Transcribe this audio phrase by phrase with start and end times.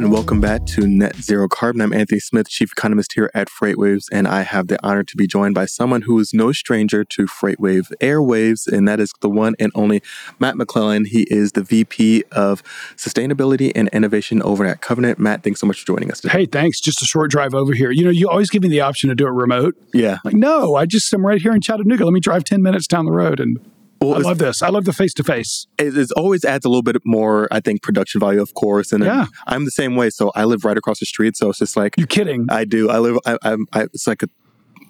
[0.00, 1.82] And welcome back to Net Zero Carbon.
[1.82, 5.26] I'm Anthony Smith, Chief Economist here at FreightWaves, and I have the honor to be
[5.26, 9.56] joined by someone who is no stranger to FreightWave Airwaves, and that is the one
[9.58, 10.02] and only
[10.38, 11.08] Matt McLelland.
[11.08, 12.62] He is the VP of
[12.96, 15.18] Sustainability and Innovation over at Covenant.
[15.18, 16.32] Matt, thanks so much for joining us today.
[16.32, 16.80] Hey, thanks.
[16.80, 17.90] Just a short drive over here.
[17.90, 19.76] You know, you always give me the option to do it remote.
[19.92, 20.16] Yeah.
[20.24, 22.06] Like, no, I just am right here in Chattanooga.
[22.06, 23.58] Let me drive 10 minutes down the road and
[24.00, 24.62] Well, I love this.
[24.62, 25.66] I love the face to face.
[25.78, 28.92] it, always adds a little bit more, I think, production value, of course.
[28.92, 29.26] And Yeah.
[29.46, 30.08] I'm the same way.
[30.10, 31.36] So I live right across the street.
[31.36, 32.46] So it's just like, You're kidding.
[32.48, 32.88] I do.
[32.88, 33.18] I live.
[33.26, 33.66] I, I'm.
[33.74, 34.28] I, it's like a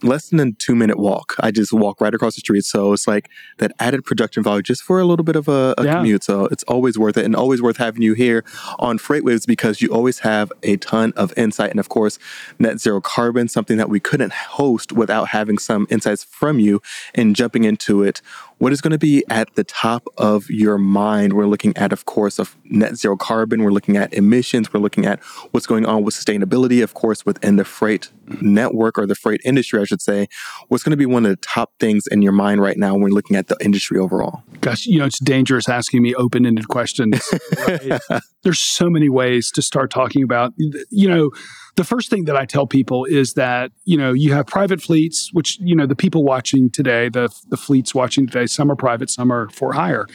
[0.02, 1.34] less than a two minute walk.
[1.40, 2.64] I just walk right across the street.
[2.64, 5.84] So it's like that added production value just for a little bit of a, a
[5.84, 5.96] Yeah.
[5.96, 6.24] commute.
[6.24, 8.44] So it's always worth it, and always worth having you here
[8.78, 12.18] on FreightWaves because you always have a ton of insight, and of course,
[12.58, 16.80] net zero carbon, something that we couldn't host without having some insights from you.
[17.14, 18.22] And jumping into it,
[18.60, 21.32] what is going to be at the top of your mind?
[21.32, 23.62] We're looking at, of course, of net zero carbon.
[23.62, 24.70] We're looking at emissions.
[24.70, 25.18] We're looking at
[25.52, 28.10] what's going on with sustainability, of course, within the freight
[28.42, 30.28] network or the freight industry, I should say.
[30.68, 33.12] What's going to be one of the top things in your mind right now when
[33.12, 34.42] looking at the industry overall?
[34.60, 37.22] Gosh, you know, it's dangerous asking me open ended questions.
[37.66, 38.00] right?
[38.42, 41.30] There's so many ways to start talking about, you know,
[41.76, 45.30] the first thing that I tell people is that, you know, you have private fleets,
[45.32, 49.08] which, you know, the people watching today, the, the fleets watching today, some are private,
[49.08, 50.06] some are for hire.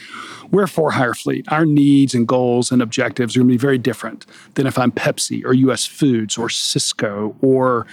[0.50, 1.44] We're for hire fleet.
[1.50, 4.92] Our needs and goals and objectives are going to be very different than if I'm
[4.92, 7.86] Pepsi or US Foods or Sysco or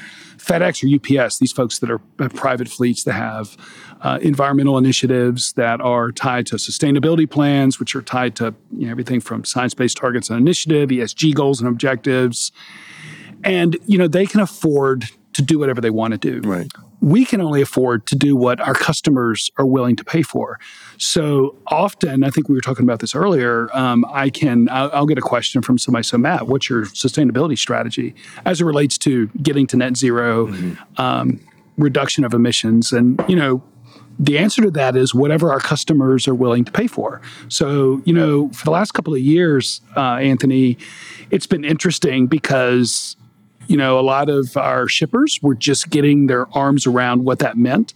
[0.44, 3.56] FedEx or UPS, these folks that are have private fleets that have
[4.02, 8.92] uh, environmental initiatives that are tied to sustainability plans, which are tied to you know,
[8.92, 12.52] everything from science-based targets and initiative, ESG goals and objectives,
[13.44, 16.48] and you know they can afford to do whatever they want to do.
[16.48, 16.68] Right.
[17.03, 20.58] We can only afford to do what our customers are willing to pay for.
[20.97, 23.69] So often, I think we were talking about this earlier.
[23.75, 26.03] Um, I can I'll, I'll get a question from somebody.
[26.03, 28.16] So Matt, what's your sustainability strategy
[28.46, 30.53] as it relates to getting to net 0
[30.97, 31.40] um,
[31.78, 32.94] reduction of emissions?
[32.94, 33.62] And you know,
[34.19, 37.22] the answer to that is whatever our customers are willing to pay for.
[37.50, 40.78] So, you know, for the last couple of years, uh, Anthony,
[41.31, 43.16] it's been interesting because,
[43.68, 47.57] you know, a lot of our shippers were just getting their arms around what that
[47.57, 47.94] meant.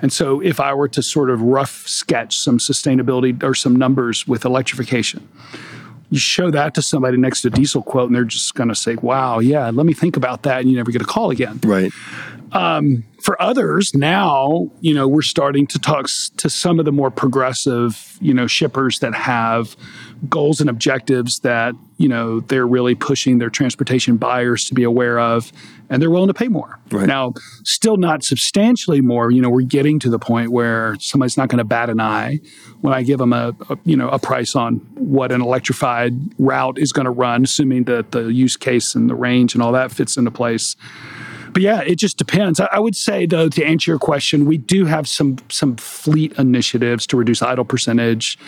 [0.00, 4.26] And so, if I were to sort of rough sketch some sustainability or some numbers
[4.26, 5.28] with electrification,
[6.10, 8.94] you show that to somebody next to diesel quote, and they're just going to say,
[8.96, 10.60] wow, yeah, let me think about that.
[10.60, 11.92] And you never get a call again Right.
[12.52, 16.92] Um, for others now you know we're starting to talk s- to some of the
[16.92, 19.76] more progressive you know shippers that have
[20.28, 25.18] goals and objectives that you know they're really pushing their transportation buyers to be aware
[25.18, 25.52] of
[25.90, 27.06] and they're willing to pay more Right.
[27.08, 31.48] now still not substantially more you know we're getting to the point where somebody's not
[31.48, 32.38] going to bat an eye
[32.82, 36.78] when i give them a, a you know a price on what an electrified route
[36.78, 39.90] is going to run assuming that the use case and the range and all that
[39.90, 40.76] fits into place
[41.52, 42.60] but yeah, it just depends.
[42.60, 47.06] I, would say though, to answer your question, we do have some some fleet initiatives
[47.08, 48.38] to reduce idle percentage.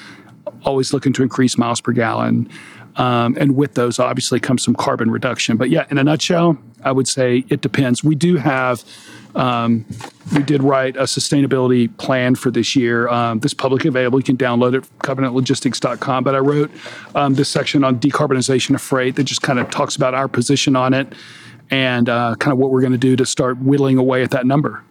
[0.65, 2.49] Always looking to increase miles per gallon,
[2.97, 5.57] um, and with those, obviously, comes some carbon reduction.
[5.57, 8.05] But yeah, in a nutshell, I would say it depends.
[8.05, 8.85] We do have.
[9.33, 9.87] Um,
[10.35, 13.09] we did write a sustainability plan for this year.
[13.09, 14.19] Um, this public available.
[14.19, 16.25] You can download it covenantlogistics.com.
[16.25, 16.71] But I wrote
[17.15, 20.75] um, this section on decarbonization of freight that just kind of talks about our position
[20.75, 21.15] on it
[21.71, 24.47] and uh, kind of what we're going to do to start whittling away at that
[24.47, 24.83] number.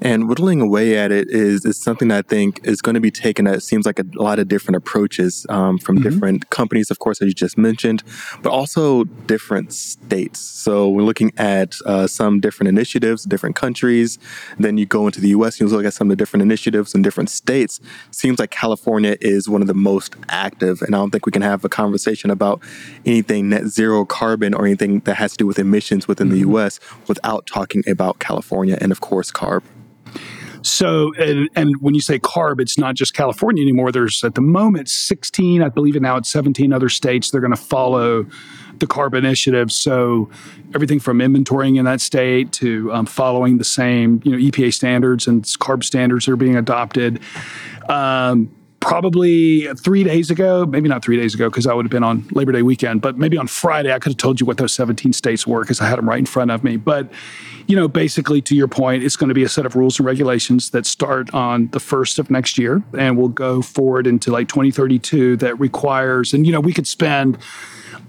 [0.00, 3.10] And whittling away at it is is something that I think is going to be
[3.10, 3.46] taken.
[3.46, 7.28] It seems like a lot of different approaches um, from different companies, of course, as
[7.28, 8.02] you just mentioned,
[8.42, 10.40] but also different states.
[10.40, 14.18] So we're looking at uh, some different initiatives, different countries.
[14.58, 15.60] Then you go into the U.S.
[15.60, 17.80] and you look at some of the different initiatives in different states.
[18.10, 21.42] Seems like California is one of the most active, and I don't think we can
[21.42, 22.62] have a conversation about
[23.04, 26.80] anything net zero carbon or anything that has to do with emissions within the U.S.
[27.08, 29.51] without talking about California and, of course, CARB.
[30.62, 33.92] So, and, and when you say CARB, it's not just California anymore.
[33.92, 37.30] There's at the moment 16, I believe it now it's 17 other states.
[37.30, 38.26] They're going to follow
[38.78, 39.70] the CARB initiative.
[39.72, 40.30] So,
[40.74, 45.26] everything from inventorying in that state to um, following the same, you know, EPA standards
[45.26, 47.20] and CARB standards are being adopted.
[47.88, 48.50] Um,
[48.82, 52.26] probably three days ago, maybe not three days ago, because I would have been on
[52.32, 55.12] Labor Day weekend, but maybe on Friday, I could have told you what those 17
[55.12, 56.76] states were because I had them right in front of me.
[56.76, 57.10] But,
[57.68, 60.06] you know, basically to your point, it's going to be a set of rules and
[60.06, 64.48] regulations that start on the first of next year and will go forward into like
[64.48, 67.38] 2032 that requires, and, you know, we could spend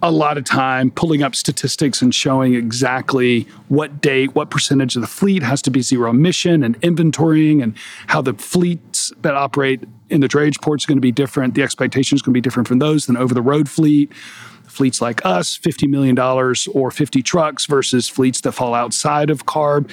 [0.01, 5.01] a lot of time pulling up statistics and showing exactly what date, what percentage of
[5.01, 7.75] the fleet has to be zero emission and inventorying and
[8.07, 11.56] how the fleets that operate in the drayage ports are going to be different.
[11.56, 14.13] The expectation is going to be different from those than over the road fleet.
[14.68, 19.89] Fleets like us, $50 million or 50 trucks versus fleets that fall outside of CARB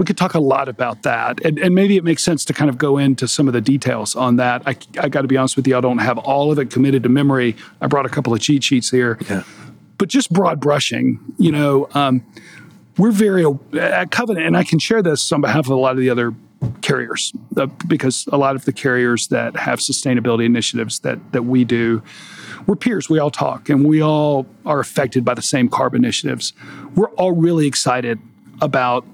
[0.00, 1.44] we could talk a lot about that.
[1.44, 4.16] And, and, maybe it makes sense to kind of go into some of the details
[4.16, 4.62] on that.
[4.64, 7.02] I, I got to be honest with you, I don't have all of it committed
[7.02, 7.54] to memory.
[7.82, 9.18] I brought a couple of cheat sheets here.
[9.28, 9.42] Yeah.
[9.98, 12.24] But just broad brushing, you know, um,
[12.96, 13.44] we're very,
[13.78, 16.32] at Covenant, and I can share this on behalf of a lot of the other
[16.80, 21.62] carriers, uh, because a lot of the carriers that have sustainability initiatives that, that we
[21.62, 22.02] do,
[22.66, 23.10] we're peers.
[23.10, 26.54] We all talk and we all are affected by the same CARB initiatives.
[26.94, 28.18] We're all really excited
[28.62, 29.04] about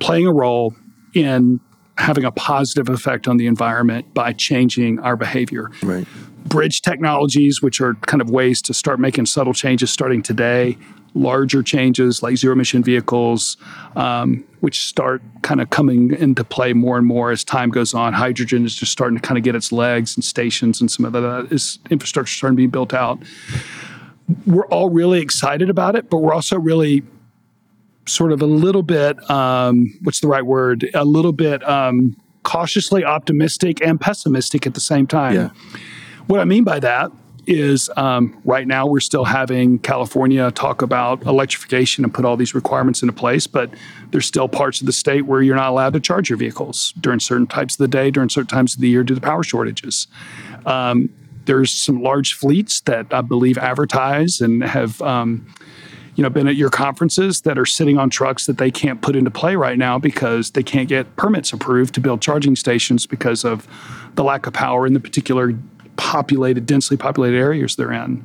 [0.00, 0.74] playing a role
[1.14, 1.60] in
[2.00, 5.70] having a positive effect on the environment by changing our behavior.
[5.82, 6.06] Right.
[6.46, 10.78] Bridge technologies, which are kind of ways to start making subtle changes starting today,
[11.14, 13.58] larger changes like zero emission vehicles,
[13.96, 18.14] um, which start kind of coming into play more and more as time goes on.
[18.14, 21.12] Hydrogen is just starting to kind of get its legs and stations and some of
[21.12, 23.18] that is infrastructure starting to be built out.
[24.46, 27.02] We're all really excited about it, but we're also really
[28.10, 30.88] sort of a little bit, um, what's the right word?
[30.94, 35.34] A little bit um, cautiously optimistic and pessimistic at the same time.
[35.34, 35.50] Yeah.
[36.26, 37.10] What I mean by that
[37.46, 42.54] is um, right now we're still having California talk about electrification and put all these
[42.54, 43.70] requirements into place, but
[44.10, 47.18] there's still parts of the state where you're not allowed to charge your vehicles during
[47.18, 50.06] certain types of the day, during certain times of the year due to power shortages.
[50.66, 51.10] Um,
[51.46, 55.52] there's some large fleets that I believe advertise and have um,
[56.14, 59.16] you know been at your conferences that are sitting on trucks that they can't put
[59.16, 63.44] into play right now because they can't get permits approved to build charging stations because
[63.44, 63.66] of
[64.14, 65.54] the lack of power in the particular
[65.96, 68.24] populated densely populated areas they're in.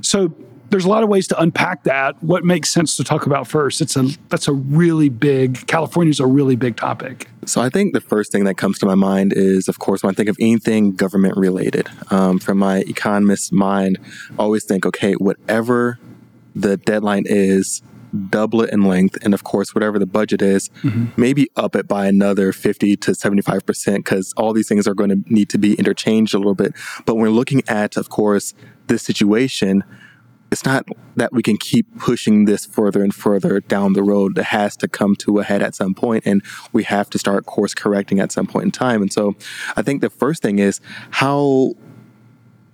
[0.00, 0.32] So
[0.70, 2.22] there's a lot of ways to unpack that.
[2.22, 3.80] What makes sense to talk about first?
[3.80, 7.28] It's a that's a really big california's a really big topic.
[7.44, 10.12] So i think the first thing that comes to my mind is of course when
[10.12, 13.98] i think of anything government related um, from my economist mind
[14.30, 15.98] I always think okay whatever
[16.54, 17.82] the deadline is
[18.28, 21.06] double it in length and of course whatever the budget is mm-hmm.
[21.16, 25.32] maybe up it by another 50 to 75% because all these things are going to
[25.32, 26.74] need to be interchanged a little bit
[27.06, 28.52] but when we're looking at of course
[28.88, 29.84] this situation
[30.50, 34.36] it's not that we can keep pushing this further and further down the road.
[34.36, 36.42] It has to come to a head at some point, and
[36.72, 39.00] we have to start course correcting at some point in time.
[39.02, 39.36] And so,
[39.76, 40.80] I think the first thing is
[41.10, 41.74] how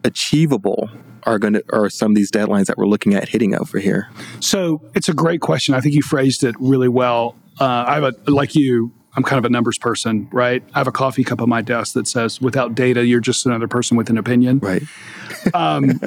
[0.04, 0.88] achievable
[1.26, 4.08] are going to are some of these deadlines that we're looking at hitting over here?
[4.40, 5.74] So it's a great question.
[5.74, 7.36] I think you phrased it really well.
[7.60, 8.92] Uh, I have a like you.
[9.14, 10.62] I'm kind of a numbers person, right?
[10.74, 13.68] I have a coffee cup on my desk that says, "Without data, you're just another
[13.68, 14.82] person with an opinion." Right.
[15.54, 16.00] um,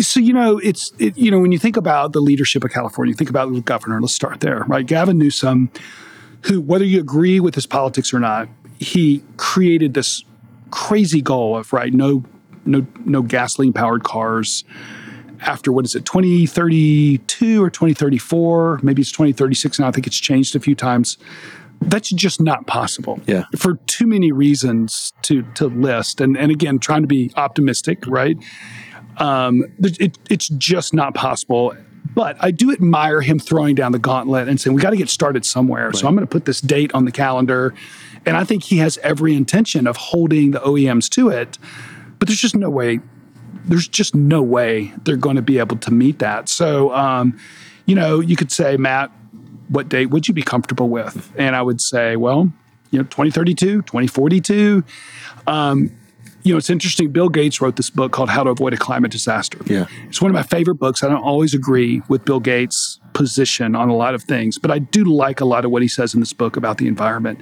[0.00, 3.10] so you know, it's it, you know when you think about the leadership of California,
[3.10, 4.00] you think about the governor.
[4.00, 4.86] Let's start there, right?
[4.86, 5.70] Gavin Newsom,
[6.42, 8.48] who, whether you agree with his politics or not,
[8.78, 10.24] he created this
[10.70, 12.24] crazy goal of right no
[12.66, 14.64] no no gasoline powered cars
[15.40, 20.56] after what is it 2032 or 2034 maybe it's 2036 now i think it's changed
[20.56, 21.18] a few times
[21.82, 26.78] that's just not possible yeah for too many reasons to to list and and again
[26.78, 28.38] trying to be optimistic right
[29.18, 31.74] um it, it's just not possible
[32.16, 35.10] but I do admire him throwing down the gauntlet and saying, we got to get
[35.10, 35.88] started somewhere.
[35.88, 35.96] Right.
[35.96, 37.74] So I'm going to put this date on the calendar.
[38.24, 41.58] And I think he has every intention of holding the OEMs to it.
[42.26, 42.98] But there's just no way.
[43.66, 46.48] There's just no way they're going to be able to meet that.
[46.48, 47.38] So, um,
[47.84, 49.12] you know, you could say, Matt,
[49.68, 51.32] what date would you be comfortable with?
[51.38, 52.52] And I would say, well,
[52.90, 54.82] you know, 2032, 2042.
[55.46, 55.92] Um,
[56.46, 57.10] you know, it's interesting.
[57.10, 59.58] Bill Gates wrote this book called How to Avoid a Climate Disaster.
[59.66, 59.86] Yeah.
[60.06, 61.02] It's one of my favorite books.
[61.02, 64.78] I don't always agree with Bill Gates' position on a lot of things, but I
[64.78, 67.40] do like a lot of what he says in this book about the environment.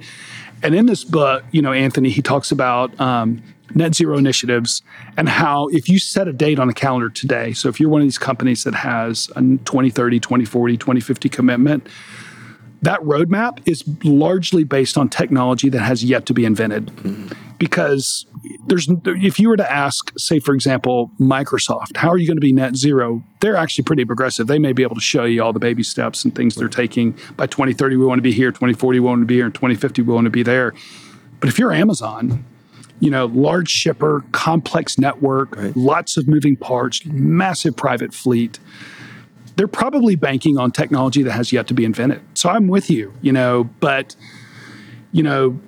[0.63, 3.43] And in this book, you know, Anthony, he talks about um,
[3.75, 4.81] net zero initiatives
[5.17, 8.01] and how if you set a date on a calendar today, so if you're one
[8.01, 11.87] of these companies that has a 2030, 2040, 2050 commitment,
[12.85, 16.91] that roadmap is largely based on technology that has yet to be invented.
[17.57, 18.25] Because
[18.67, 22.41] there's, if you were to ask, say, for example, Microsoft, how are you going to
[22.41, 23.23] be net zero?
[23.39, 24.47] They're actually pretty progressive.
[24.47, 27.17] They may be able to show you all the baby steps and things they're taking.
[27.37, 28.51] By 2030, we want to be here.
[28.51, 29.45] 2040, we want to be here.
[29.45, 30.73] And 2050, we want to be there.
[31.39, 32.45] But if you're Amazon,
[32.99, 35.75] you know, large shipper, complex network, right.
[35.75, 38.59] lots of moving parts, massive private fleet
[39.55, 42.21] they're probably banking on technology that has yet to be invented.
[42.45, 44.15] So I'm with you, you know, but
[45.11, 45.59] you know,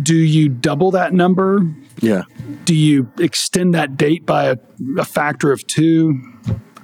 [0.00, 1.66] do you double that number?
[2.00, 2.22] Yeah.
[2.64, 4.56] Do you extend that date by a,
[4.96, 6.22] a factor of two?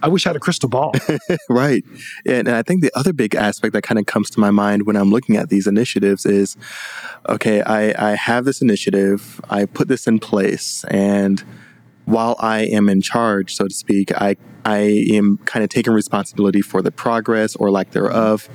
[0.02, 0.94] I wish I had a crystal ball.
[1.48, 1.84] right.
[2.26, 4.96] And I think the other big aspect that kind of comes to my mind when
[4.96, 6.56] I'm looking at these initiatives is
[7.28, 11.44] okay, I, I have this initiative, I put this in place, and
[12.06, 14.78] while I am in charge, so to speak, I I
[15.12, 18.48] am kind of taking responsibility for the progress or lack thereof.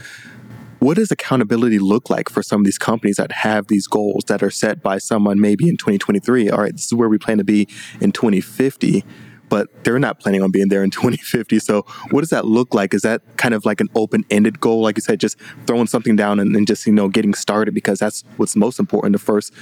[0.82, 4.42] What does accountability look like for some of these companies that have these goals that
[4.42, 6.50] are set by someone maybe in 2023?
[6.50, 7.68] All right, this is where we plan to be
[8.02, 9.06] in 2050
[9.52, 11.60] but they're not planning on being there in 2050.
[11.60, 12.94] So what does that look like?
[12.94, 16.40] Is that kind of like an open-ended goal, like you said, just throwing something down
[16.40, 19.12] and, and just you know getting started because that's what's most important.
[19.12, 19.54] The first,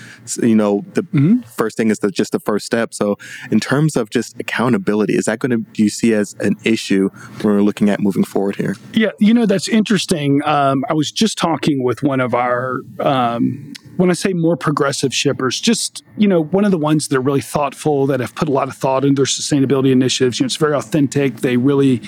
[0.41, 1.41] you know, the mm-hmm.
[1.41, 2.93] first thing is the, just the first step.
[2.93, 3.17] So
[3.49, 7.09] in terms of just accountability, is that going to do you see as an issue
[7.41, 8.75] when we're looking at moving forward here?
[8.93, 10.41] Yeah, you know that's interesting.
[10.45, 15.13] Um, I was just talking with one of our um, when I say more progressive
[15.13, 18.47] shippers, just you know, one of the ones that are really thoughtful, that have put
[18.47, 20.39] a lot of thought into their sustainability initiatives.
[20.39, 21.41] You know, it's very authentic.
[21.41, 22.01] They really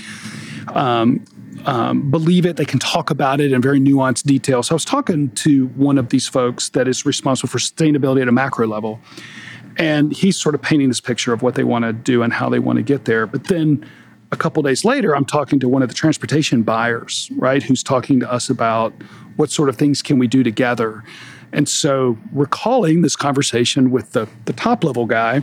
[0.69, 1.25] um,
[1.65, 2.55] um, believe it.
[2.55, 4.63] They can talk about it in very nuanced detail.
[4.63, 8.29] So I was talking to one of these folks that is responsible for sustainability at
[8.29, 9.01] a macro level,
[9.75, 12.47] and he's sort of painting this picture of what they want to do and how
[12.47, 13.27] they want to get there.
[13.27, 13.85] But then
[14.31, 18.21] a couple days later, I'm talking to one of the transportation buyers, right, who's talking
[18.21, 18.93] to us about
[19.35, 21.03] what sort of things can we do together.
[21.53, 25.41] And so, recalling this conversation with the, the top level guy,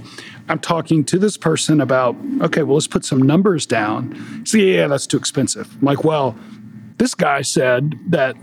[0.48, 4.44] I'm talking to this person about, okay, well, let's put some numbers down.
[4.46, 5.70] See, yeah, that's too expensive.
[5.74, 6.34] I'm like, well,
[6.96, 8.36] this guy said that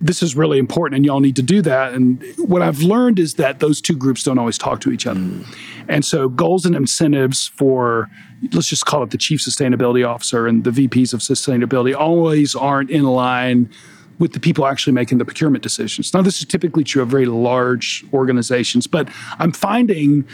[0.00, 1.94] this is really important and y'all need to do that.
[1.94, 5.20] And what I've learned is that those two groups don't always talk to each other.
[5.20, 5.56] Mm.
[5.88, 8.10] And so, goals and incentives for,
[8.52, 12.90] let's just call it the chief sustainability officer and the VPs of sustainability, always aren't
[12.90, 13.70] in line
[14.18, 16.12] with the people actually making the procurement decisions.
[16.14, 20.24] Now, this is typically true of very large organizations, but I'm finding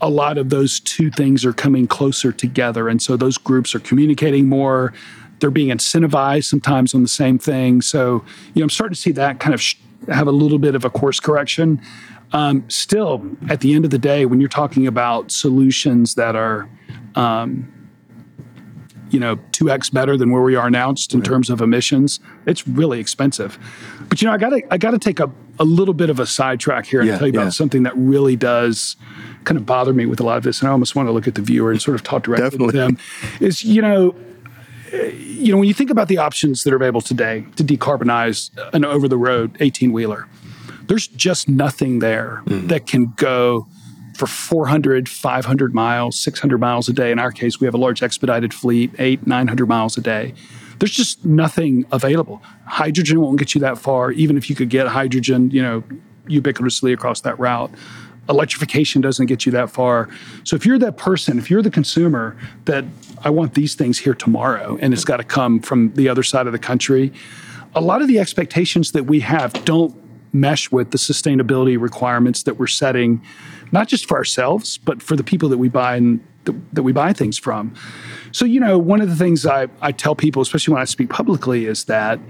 [0.00, 2.88] a lot of those two things are coming closer together.
[2.88, 4.92] And so those groups are communicating more.
[5.40, 7.82] They're being incentivized sometimes on the same thing.
[7.82, 9.76] So, you know, I'm starting to see that kind of sh-
[10.08, 11.80] have a little bit of a course correction.
[12.32, 16.68] Um, still, at the end of the day, when you're talking about solutions that are
[17.14, 17.72] um,
[19.10, 21.26] you know 2x better than where we are now just in right.
[21.26, 23.58] terms of emissions it's really expensive
[24.08, 26.86] but you know i gotta i gotta take a, a little bit of a sidetrack
[26.86, 27.50] here and yeah, tell you about yeah.
[27.50, 28.96] something that really does
[29.44, 31.26] kind of bother me with a lot of this and i almost want to look
[31.26, 32.66] at the viewer and sort of talk directly Definitely.
[32.66, 32.98] with them
[33.40, 34.14] is you know
[34.92, 38.84] you know when you think about the options that are available today to decarbonize an
[38.84, 40.28] over the road 18 wheeler
[40.86, 42.66] there's just nothing there mm.
[42.68, 43.66] that can go
[44.18, 47.12] for 400, 500 miles, 600 miles a day.
[47.12, 50.34] In our case, we have a large expedited fleet, eight, 900 miles a day.
[50.80, 52.42] There's just nothing available.
[52.66, 55.84] Hydrogen won't get you that far, even if you could get hydrogen, you know,
[56.26, 57.70] ubiquitously across that route.
[58.28, 60.08] Electrification doesn't get you that far.
[60.44, 62.84] So if you're that person, if you're the consumer that
[63.22, 66.46] I want these things here tomorrow and it's got to come from the other side
[66.46, 67.12] of the country,
[67.74, 69.94] a lot of the expectations that we have don't
[70.32, 73.22] mesh with the sustainability requirements that we're setting
[73.72, 76.92] not just for ourselves, but for the people that we buy and th- that we
[76.92, 77.74] buy things from.
[78.32, 81.10] So, you know, one of the things I, I tell people, especially when I speak
[81.10, 82.20] publicly, is that,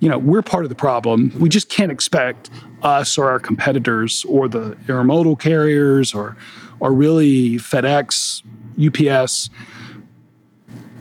[0.00, 1.32] you know, we're part of the problem.
[1.38, 2.50] We just can't expect
[2.82, 6.36] us or our competitors or the intermodal carriers or,
[6.78, 8.42] or really FedEx,
[8.78, 9.50] UPS,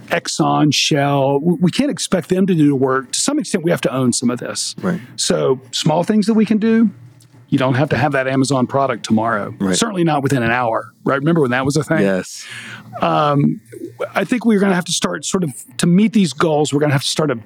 [0.09, 3.11] Exxon, Shell, we can't expect them to do the work.
[3.11, 4.75] To some extent, we have to own some of this.
[4.81, 4.99] Right.
[5.15, 6.89] So, small things that we can do,
[7.49, 9.53] you don't have to have that Amazon product tomorrow.
[9.59, 9.75] Right.
[9.75, 11.17] Certainly not within an hour, right?
[11.17, 12.01] Remember when that was a thing?
[12.01, 12.45] Yes.
[13.01, 13.61] Um,
[14.13, 16.73] I think we're going to have to start sort of to meet these goals.
[16.73, 17.39] We're going to have to start a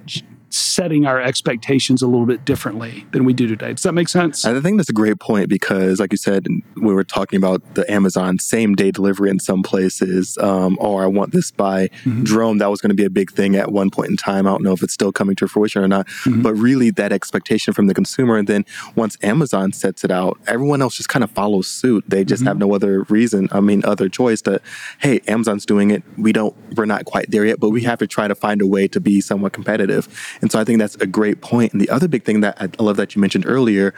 [0.54, 3.72] setting our expectations a little bit differently than we do today.
[3.74, 4.46] Does that make sense?
[4.46, 6.46] I think that's a great point because, like you said,
[6.76, 11.08] we were talking about the Amazon same day delivery in some places, um, or I
[11.08, 12.24] want this by mm-hmm.
[12.24, 12.58] drone.
[12.60, 14.46] That was going to be a big thing at one point in time.
[14.46, 16.42] I don't know if it's still coming to fruition or not, mm-hmm.
[16.42, 18.38] but really that expectation from the consumer.
[18.38, 22.04] And then once Amazon sets it out, everyone else just kind of follows suit.
[22.08, 22.48] They just mm-hmm.
[22.50, 24.62] have no other reason, I mean, other choice to,
[25.00, 26.04] hey, Amazon's doing it.
[26.18, 28.68] We don't, we're not quite there yet, but we have to try to find a
[28.68, 30.08] way to be somewhat competitive.
[30.44, 31.72] And so I think that's a great point.
[31.72, 33.94] And the other big thing that I love that you mentioned earlier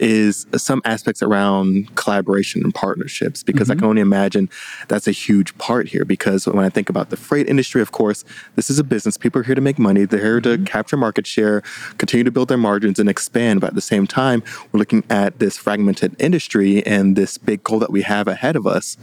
[0.00, 3.78] is some aspects around collaboration and partnerships because mm-hmm.
[3.78, 4.50] I can only imagine
[4.88, 6.04] that's a huge part here.
[6.04, 8.24] Because when I think about the freight industry, of course,
[8.56, 9.16] this is a business.
[9.16, 10.64] People are here to make money, they're here to mm-hmm.
[10.64, 11.62] capture market share,
[11.96, 13.60] continue to build their margins and expand.
[13.60, 17.78] But at the same time, we're looking at this fragmented industry and this big goal
[17.78, 18.96] that we have ahead of us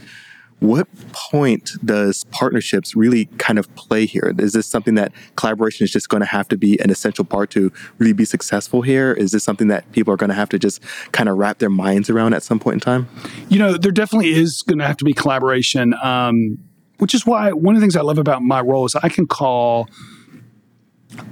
[0.61, 4.31] what point does partnerships really kind of play here?
[4.37, 7.49] Is this something that collaboration is just going to have to be an essential part
[7.51, 9.11] to really be successful here?
[9.11, 10.79] Is this something that people are going to have to just
[11.13, 13.09] kind of wrap their minds around at some point in time?
[13.49, 16.59] You know, there definitely is going to have to be collaboration, um,
[16.99, 19.25] which is why one of the things I love about my role is I can
[19.25, 19.89] call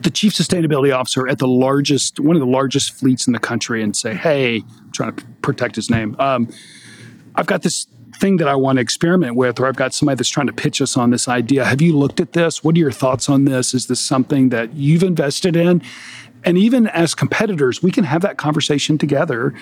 [0.02, 3.84] the chief sustainability officer at the largest, one of the largest fleets in the country
[3.84, 6.16] and say, hey, I'm trying to protect his name.
[6.18, 6.50] Um,
[7.36, 7.86] I've got this
[8.20, 10.82] thing that I want to experiment with, or I've got somebody that's trying to pitch
[10.82, 11.66] us on this idea.
[11.66, 12.64] Have you looked at this?
[12.64, 13.74] What are your thoughts on this?
[13.74, 15.82] Is this something that you've invested in?
[16.46, 19.54] And even as competitors, we can have that conversation together.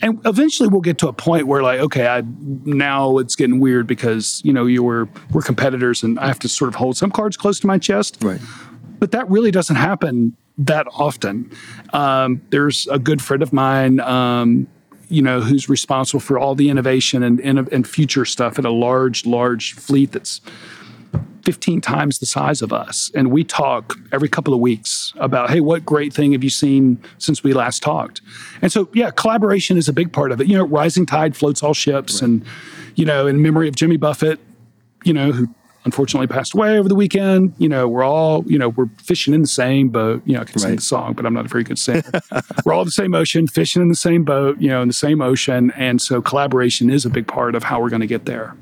[0.00, 2.22] And eventually we'll get to a point where like, okay, I
[2.64, 6.48] now it's getting weird because, you know, you were we're competitors and I have to
[6.48, 8.18] sort of hold some cards close to my chest.
[8.20, 8.40] Right.
[8.98, 11.50] But that really doesn't happen that often.
[11.92, 14.66] Um, there's a good friend of mine um,
[15.08, 18.70] you know, who's responsible for all the innovation and, and, and future stuff at a
[18.70, 20.40] large, large fleet that's
[21.44, 23.10] 15 times the size of us.
[23.14, 27.02] And we talk every couple of weeks about, hey, what great thing have you seen
[27.18, 28.22] since we last talked?
[28.62, 30.46] And so, yeah, collaboration is a big part of it.
[30.46, 32.14] You know, rising tide floats all ships.
[32.14, 32.22] Right.
[32.22, 32.44] And,
[32.94, 34.40] you know, in memory of Jimmy Buffett,
[35.04, 37.54] you know, who unfortunately passed away over the weekend.
[37.58, 40.22] You know, we're all, you know, we're fishing in the same boat.
[40.24, 42.02] You know, I can sing the song, but I'm not a very good singer.
[42.64, 45.20] we're all the same ocean, fishing in the same boat, you know, in the same
[45.20, 45.72] ocean.
[45.76, 48.56] And so collaboration is a big part of how we're going to get there.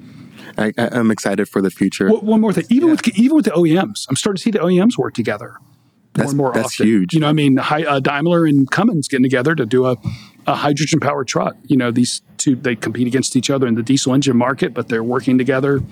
[0.59, 2.11] I, am excited for the future.
[2.11, 2.95] Well, one more thing, even yeah.
[2.95, 5.57] with even with the OEMs, I'm starting to see the OEMs work together
[6.17, 6.87] more and more that's often.
[6.87, 7.15] huge.
[7.15, 9.97] You know, I mean, uh, Daimler and Cummins getting together to do a,
[10.47, 11.57] a hydrogen powered truck.
[11.65, 14.89] You know, these two they compete against each other in the diesel engine market, but
[14.89, 15.83] they're working together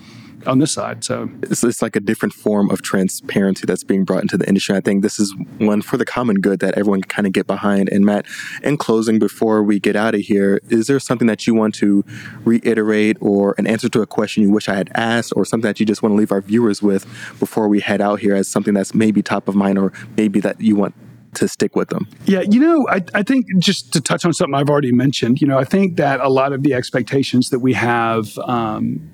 [0.47, 1.03] on this side.
[1.03, 4.75] So it's, it's, like a different form of transparency that's being brought into the industry.
[4.75, 7.47] I think this is one for the common good that everyone can kind of get
[7.47, 7.89] behind.
[7.89, 8.25] And Matt,
[8.61, 12.03] in closing, before we get out of here, is there something that you want to
[12.43, 15.79] reiterate or an answer to a question you wish I had asked or something that
[15.79, 17.05] you just want to leave our viewers with
[17.39, 20.61] before we head out here as something that's maybe top of mind or maybe that
[20.61, 20.93] you want
[21.35, 22.07] to stick with them?
[22.25, 25.47] Yeah, you know, I, I think just to touch on something I've already mentioned, you
[25.47, 29.09] know, I think that a lot of the expectations that we have um,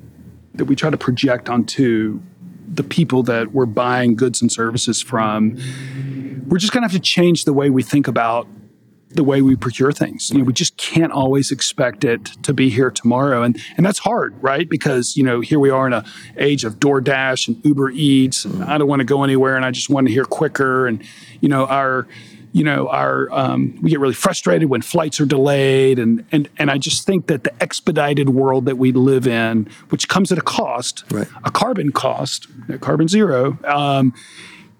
[0.57, 2.19] that we try to project onto
[2.67, 5.57] the people that we're buying goods and services from,
[6.47, 8.47] we're just going to have to change the way we think about
[9.09, 10.29] the way we procure things.
[10.29, 13.99] You know, we just can't always expect it to be here tomorrow, and and that's
[13.99, 14.67] hard, right?
[14.67, 16.03] Because you know, here we are in a
[16.37, 19.71] age of DoorDash and Uber Eats, and I don't want to go anywhere, and I
[19.71, 21.01] just want to hear quicker, and
[21.39, 22.07] you know, our
[22.51, 26.71] you know, our um, we get really frustrated when flights are delayed, and and and
[26.71, 30.41] I just think that the expedited world that we live in, which comes at a
[30.41, 31.27] cost, right.
[31.43, 32.47] a carbon cost,
[32.81, 33.57] carbon zero.
[33.63, 34.13] Um,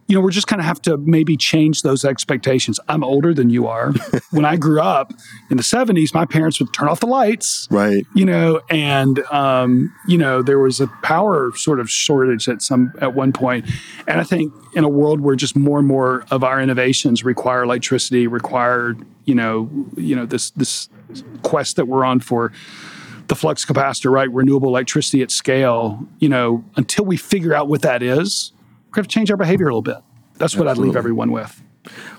[0.08, 2.80] you know, we're just kind of have to maybe change those expectations.
[2.88, 3.92] I'm older than you are.
[4.32, 5.14] when I grew up
[5.50, 7.68] in the 70s, my parents would turn off the lights.
[7.70, 8.06] Right.
[8.16, 12.94] You know, and um, you know, there was a power sort of shortage at some
[13.00, 13.66] at one point.
[14.08, 17.64] And I think in a world where just more and more of our innovations require
[17.64, 20.88] electricity, require, you know, you know, this this
[21.44, 22.54] quest that we're on for
[23.28, 24.32] the flux capacitor, right?
[24.32, 28.54] Renewable electricity at scale, you know, until we figure out what that is,
[28.98, 29.98] going to change our behavior a little bit.
[30.38, 30.70] That's what Absolutely.
[30.70, 31.64] I'd leave everyone with.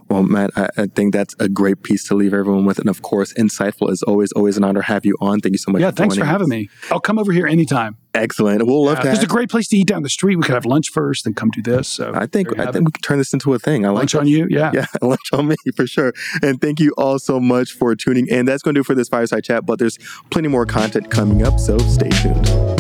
[0.09, 2.79] Well, Matt, I, I, think that's a great piece to leave everyone with.
[2.79, 5.41] And of course, insightful is always, always an honor to have you on.
[5.41, 5.83] Thank you so much.
[5.83, 6.71] Yeah, for thanks for having me.
[6.91, 7.99] I'll come over here anytime.
[8.15, 8.67] Excellent.
[8.67, 10.37] We'll love yeah, It's a great place to eat down the street.
[10.37, 11.89] We could have lunch first, then come do this.
[11.89, 13.85] So I think I think we can turn this into a thing.
[13.85, 14.47] I lunch like on you.
[14.49, 16.15] Yeah, yeah, lunch on me for sure.
[16.43, 18.47] And thank you all so much for tuning in.
[18.47, 19.67] That's going to do it for this fireside chat.
[19.67, 19.99] But there's
[20.31, 22.78] plenty more content coming up, so stay tuned.